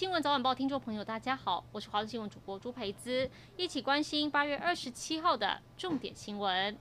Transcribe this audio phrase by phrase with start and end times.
[0.00, 6.74] 新闻早晚报听众朋友，大家好，我是华视新闻主播朱培姿，一起关心八月二十七号的重点新闻。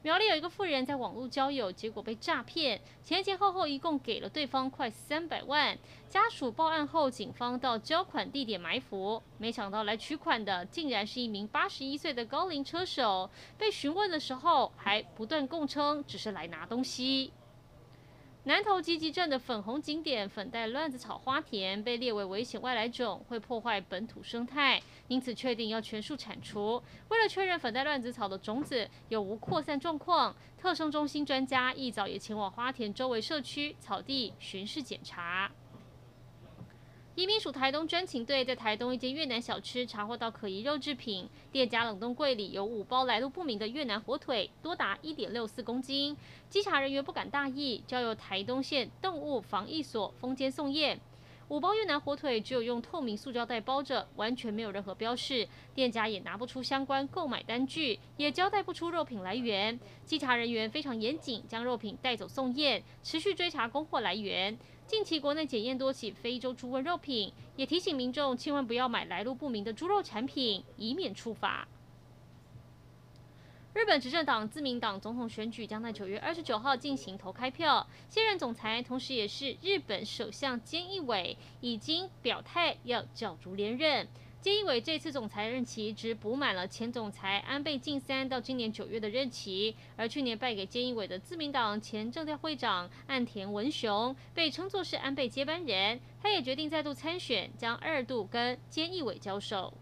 [0.00, 5.76] 苗栗有一个妇人在网络交友，结果被诈骗，前前后后一共给了对方快三百万。
[6.08, 13.28] 家属报案后，警方到交款地点埋伏，没想到来取款的竟然是一名八十一岁的高龄车手。
[13.58, 17.34] 被询问的时候，还不断供称只是来拿东西。
[18.44, 26.82] 南投集集镇的粉红景点粉黛乱子草花田被列为危险外来种，会破坏本土生态，因此确定要全数铲除。
[27.08, 35.52] 为了确认粉黛乱子草的种子有无扩散状况，特生中心专家一早也前往花田周围社区草地巡视检查。
[37.16, 46.16] 移民署台东专勤队在台东一间越南小吃查获到可疑肉制品，店家冷冻柜里有五包来路不明的越南火腿，多达一点六四公斤。
[46.48, 51.00] 稽查人员不敢大意，交由台东县动物防疫所封监送验。
[51.50, 59.76] 五包越南火腿只有用透明塑胶袋包着，完全没有任何标示，店家也拿不出相关购买单据，也交代不出肉品来源。
[60.04, 64.56] 稽查人员非常严谨，将肉品带走送验，持续追查供货来源。
[64.86, 71.66] 近期国内检验多起非洲猪瘟肉品，也提醒民众千万不要买来路不明的猪肉产品，以免触法。
[73.72, 84.08] 日本执政党自民党总统选举将在九月二十九号进行投开票，现任总裁同时也是日本首相菅义伟已经表态要角逐连任。
[84.42, 99.72] 菅义伟这次总裁任期只补满了前总裁安倍晋三到今年九月的任期，而去年败给菅义伟的自民党前政调会长岸田文雄被称作是安倍接班人，他也决定再度参选，将二度跟菅义伟交手。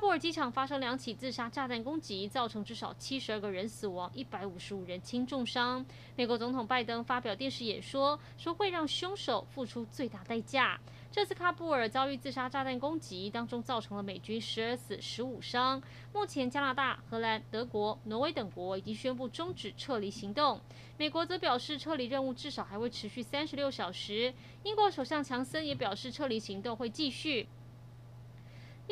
[0.00, 5.84] 喀布尔机场发生两起自杀炸弹攻击，造成至少七十二个人死亡，一百五十五人轻重伤。
[6.16, 10.80] 美国总统拜登发表电视演说，说会让凶手付出最大代价。
[11.12, 15.82] 这次喀布尔遭遇自杀炸弹攻击，当中造成了美军十二死十五伤。
[16.14, 20.58] 目前，加拿大、荷兰、德国、挪威等国已经宣布终止撤离行动。
[20.96, 24.32] 美国则表示，撤离任务至少还会持续三十六小时。
[24.62, 27.46] 英国首相强森也表示，撤离行动会继续。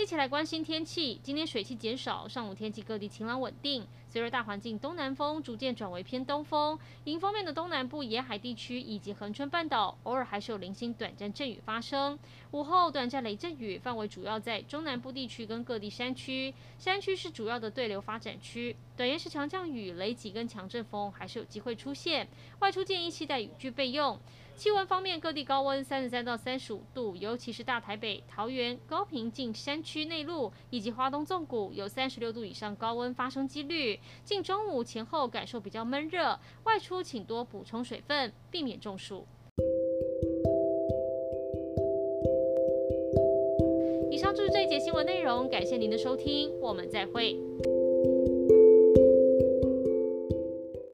[0.00, 1.18] 一起来关心天气。
[1.24, 3.84] 今天水汽减少，上午天气各地晴朗稳定。
[4.18, 12.18] 随着大环境东南风逐渐转为偏东风，迎风面的东南部沿海地区以及恒春半岛偶尔还是有零星短暂阵雨发生。
[12.50, 18.74] 午后短暂雷阵雨范围主要在中南部地区跟各地山区，山区是主要的对流发展区。
[18.96, 22.26] 短延时强降雨、雷击跟强阵风还是有机会出现，
[22.58, 24.18] 外出建议携带雨具备用。
[24.56, 34.00] 气温方面，各地高温三十三到三十五度，尤其是大台北、桃园、高屏近山区内陆以及花东纵谷有三十六度以上高温发生几率。
[34.24, 39.26] 近中午前后感受比较闷热，外出请多补充水分，避免中暑。
[44.10, 47.36] 以上就是这一节新闻内容，感谢您的收听，我们再会。